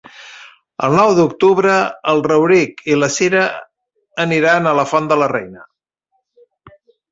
[0.85, 1.75] El nou d'octubre
[2.13, 3.45] en Rauric i na Cira
[4.41, 5.65] iran a la Font de la Reina.